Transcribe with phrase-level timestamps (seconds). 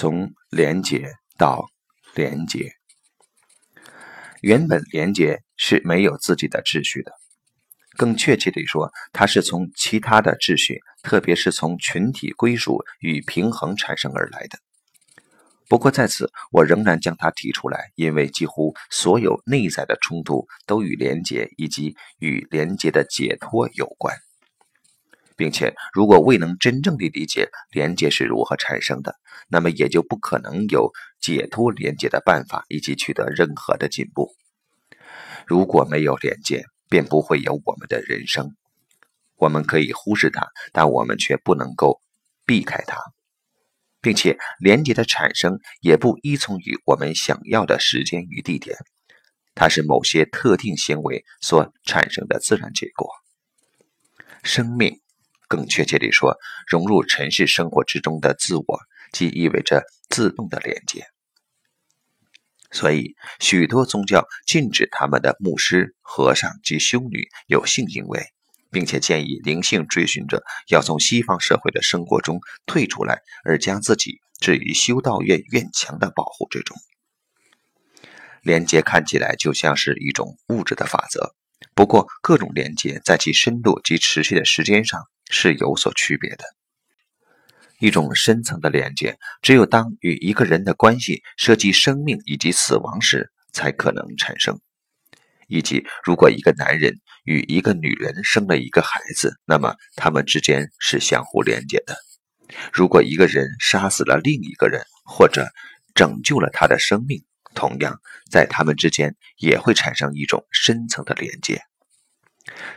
[0.00, 1.66] 从廉洁到
[2.14, 2.70] 廉洁，
[4.40, 7.10] 原本廉洁是没有自己的秩序的。
[7.96, 14.60] 更确切地说，它是从其他的秩序，特别是从群体归属与平衡产生而来的。
[15.68, 24.16] 不过在此，我仍然将它提出来，因为几乎所有内在的冲突都与连结以及与连结的解脱有关，
[25.38, 29.14] 并且如果未能真正的理解连接是如何产生的，
[29.48, 34.34] 那么也就不可能有解脱连接的办法以及取得任何的进步。
[35.46, 38.56] 如果没有连接，便不会有我们的人生。
[39.36, 42.00] 我们可以忽视它，但我们却不能够
[42.44, 42.98] 避开它，
[44.00, 48.76] 并且连接的产生也不依从于我们想要的时间与地点，
[49.54, 53.08] 它是某些特定行为所产生的自然结果。
[54.42, 55.00] 生命，
[55.48, 58.80] 更确切地说，融入尘世生活之中的自我，
[59.12, 61.06] 即意味着自动的连接。
[62.70, 68.26] 所以，许多宗教禁止他们的牧师、和尚及修女有性行为，
[68.70, 76.76] 并且建议灵性追寻者要从西方社会的生活中退出来，而将自己置于修道院院墙的保护之中。
[78.42, 81.34] 连接看起来就像是一种物质的法则，
[81.74, 86.44] 不过各种连接在其深度及持续的时间上是有所区别的。
[87.80, 94.60] 一种深层的连接，只有当与一个人的关系涉及生命以及死亡时，才可能产生。
[95.46, 101.96] 以及，如果一个男人与一个女人生了一个孩子，那么他们之间是相互连接的。
[102.72, 105.46] 如果一个人杀死了另一个人，或者
[105.94, 111.62] 拯救了他的生命，同样在他们之间也会产生一种深层的连接。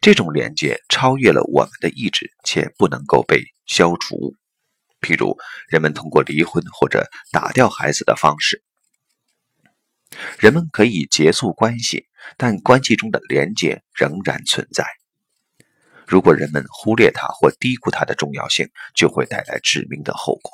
[0.00, 4.34] 这种连接超越了我们的意志，且不能够被消除。
[5.00, 5.36] 譬如，
[5.68, 8.62] 人们通过离婚或者打掉孩子的方式，
[10.38, 12.06] 人们可以结束关系，
[12.36, 14.84] 但关系中的连接仍然存在。
[16.06, 20.52] 如果人们忽略它或低估它的重要性，就会带来致命的后果。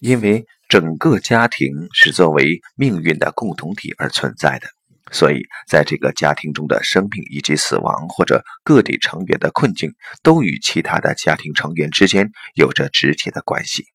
[0.00, 4.68] 因为整个家庭是作为命运的共同体而存在的。
[5.10, 13.86] 所以，在这个家庭中的生命以及死亡，或者个体成员的困境，都与其他的家庭成员之间有着直接的关系。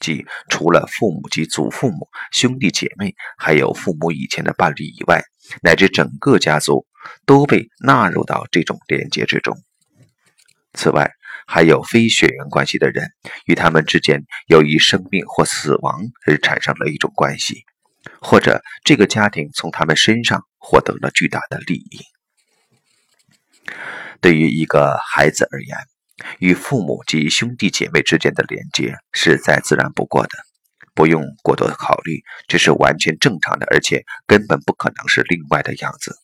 [0.00, 5.22] 即除了父母及祖父母、兄弟姐妹，还有父母以前的伴侣以外，
[5.62, 6.86] 乃至整个家族
[7.26, 9.56] 都被纳入到这种连接之中。
[10.72, 11.10] 此外，
[11.46, 13.10] 还有非血缘关系的人，
[13.46, 17.64] 与他们之间由于生病或死亡而产生了一种关系。
[18.20, 22.00] 或者这个家庭从他们身上获得了巨大的利益。
[24.20, 25.76] 对于一个孩子而言，
[26.38, 30.30] 与父母及兄弟姐妹之间的连接是再自然不过的，
[30.94, 36.16] 不用过多的考虑，这是完全正常的，而且根本不可能是另外的样子。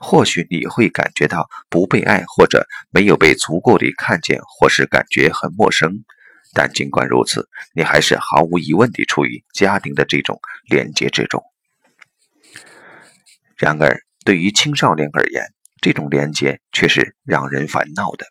[0.00, 6.04] 或许你会感觉到不被爱，或者没有被足够的看见，或是感觉很陌生。
[6.54, 11.42] 但尽管如此，你还是毫无疑问地处于家庭的这种连接之中。
[13.56, 15.44] 然而，对于青少年而言，
[15.80, 18.26] 这种连接却是让人烦恼的。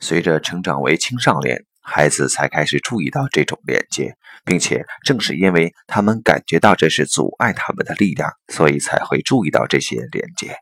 [0.00, 10.56] 随着成长为青少年，孩子才开始注意到这种连接，并且正是因为他们感觉到这是阻碍他们的力量，所以才会注意到这些连接。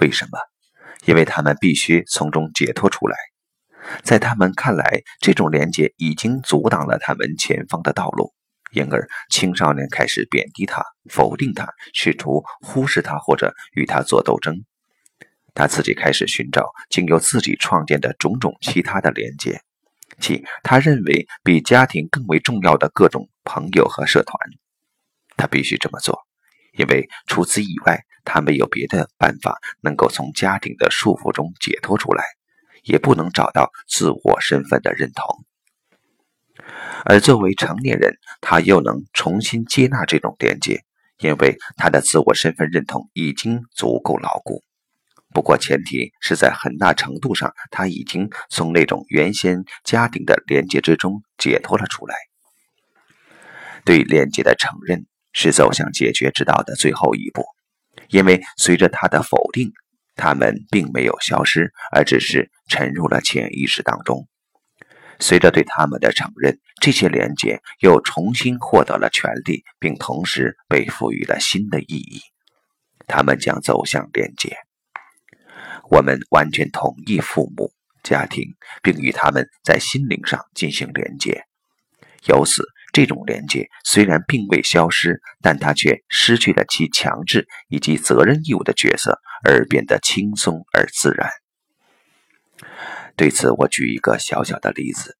[0.00, 0.38] 为什么？
[1.04, 3.16] 因为他们必须从中解脱出来。
[4.02, 8.32] 在他们看来，这种连接已经阻挡了他们前方的道路，
[8.72, 14.64] 因而青少年开始贬低他、否定他，试图忽视他或者与他做斗争。
[15.54, 19.60] 他自己开始寻找经由自己创建的种种其他的连接，
[20.20, 24.36] 即他认为比家庭更为重要的各种朋友和社团。
[25.36, 26.26] 他必须这么做，
[26.76, 32.24] 因为除此以外，他没有别的办法能够从家庭的束缚中解脱出来。
[32.86, 35.44] 也不能找到自我身份的认同，
[37.04, 40.84] 而作为成年人，他又能重新接纳这种连接，
[41.18, 44.62] 因为他的自我身份认同已经足够牢固。
[45.34, 52.14] 不过，前提是在很大程度上，他已经从那种原先家庭的连接之中解脱了出来。
[53.84, 57.44] 对连接的承认是走向解决之道的最后一步，
[58.08, 59.72] 因为随着他的否定。
[60.16, 64.26] 他们并没有消失，而只是沉入了潜意识当中。
[65.20, 72.20] 随着对他们的承认，这些连接又重新获得了权利，并同时被赋予了新的意义。
[73.06, 74.56] 他们将走向连接。
[75.88, 77.70] 我们完全同意父母、
[78.02, 81.44] 家庭，并与他们在心灵上进行连接。
[82.26, 82.64] 由此，
[82.96, 91.28] 这种连接虽然并未消失，但它却失去了其强制以及责任义务的角色，而变得轻松而自然。
[93.14, 95.14] 对此，我举一个小小的例子：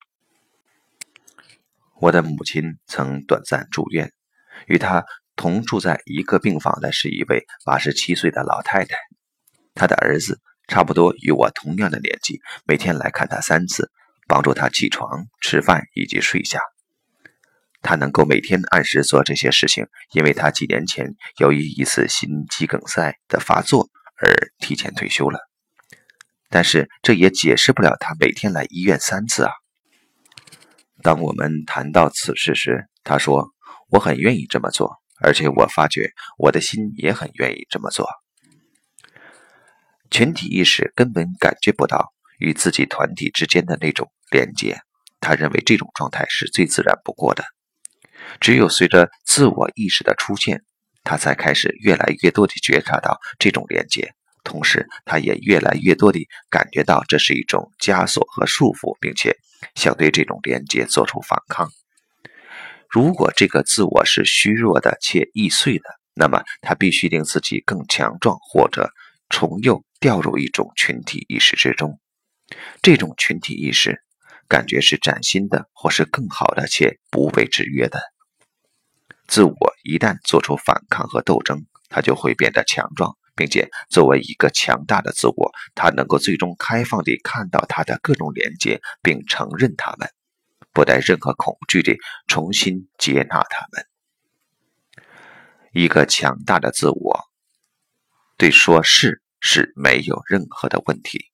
[2.01, 4.11] 我的母亲曾短暂住院，
[4.65, 8.97] 与她同住在一个病房的是一位八十七岁的老太太，
[9.75, 13.91] 她的儿子差不多与我同样的年纪，每天来看她三次，
[14.27, 16.59] 帮助她起床、吃饭以及睡下。
[17.87, 23.87] 他能够每天按时做这些事情，因为他几年前由于一次心肌梗塞的发作
[24.21, 25.39] 而提前退休了。
[26.49, 29.51] 但是这也解释不了他每天来医院三次啊。
[31.01, 33.53] 当我们谈到此事时，他说
[33.87, 38.05] ：“我很愿意这么做，而且我发觉我的心也很愿意这么做。”
[40.11, 44.81] 群体意识根本感觉不到与自己团体之间的那种连接，
[45.21, 47.45] 他认为这种状态是最自然不过的。
[48.39, 50.63] 只有随着自我意识的出现，
[51.03, 54.13] 他才开始越来越多地觉察到这种连接，
[54.43, 59.35] 同时他也越来越多地感觉到这是一种枷锁和束缚，并且
[59.75, 61.69] 想对这种连接做出反抗。
[62.89, 65.83] 如果这个自我是虚弱的且易碎的，
[66.13, 68.91] 那么他必须令自己更强壮，或者
[69.29, 71.99] 重又掉入一种群体意识之中。
[72.81, 74.01] 这种群体意识
[74.47, 77.99] 感觉是崭新的，或是更好的，且不被制约的。
[79.27, 90.09] 自我一旦做出反抗和斗争，它就会变得强壮，并且作为一个强大的自我，它能够最终开放地看到它的各种连接，并承认它们，
[90.71, 91.97] 不带任何恐惧地
[92.27, 93.85] 重新接纳它们。
[95.73, 97.19] 一个强大的自我
[98.37, 101.25] 对说是是没有任何的问题。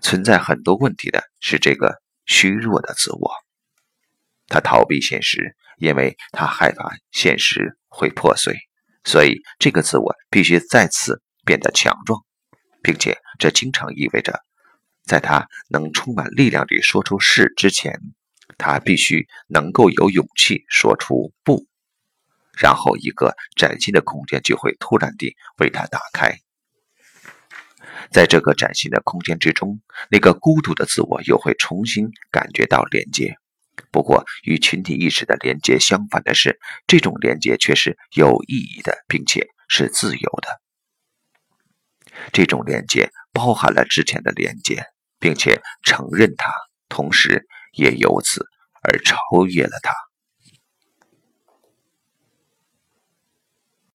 [0.00, 3.30] 存在很多问题的是这个虚弱的自我，
[4.48, 5.54] 他逃避现实。
[5.80, 8.54] 因为他害怕现实会破碎，
[9.02, 12.22] 所以这个自我必须再次变得强壮，
[12.82, 14.40] 并且这经常意味着，
[15.04, 17.98] 在他能充满力量地说出“是”之前，
[18.58, 21.66] 他必须能够有勇气说出“不”，
[22.60, 26.36] 然后一个崭新的空间就会突然地为他打开。
[28.12, 29.80] 在这个崭新的空间之中，
[30.10, 33.39] 那个孤独的自我又会重新感觉到连接。
[33.90, 40.60] 不过，与群体意识的连接相反的是，这种连接却是有意义的，并且是自由的。
[42.32, 44.84] 这种连接包含了之前的连接，
[45.18, 46.52] 并且承认它，
[46.88, 48.44] 同时也由此
[48.82, 49.94] 而超越了它。